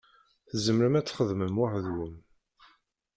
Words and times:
Tzemrem 0.49 0.95
ad 0.99 1.05
txedmem 1.05 1.55
weḥd-nwen? 1.61 2.15